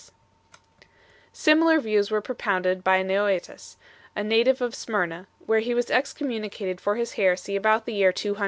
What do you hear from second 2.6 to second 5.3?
by Noetus 1, a native of Smyrna,